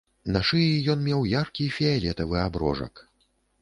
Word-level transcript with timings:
На 0.35 0.39
шыі 0.51 0.71
ён 0.95 1.05
меў 1.09 1.21
яркі 1.41 1.69
фіялетавы 1.79 2.37
аброжак. 2.49 3.09